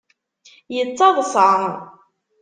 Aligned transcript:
Yettaḍṣa. 0.75 1.51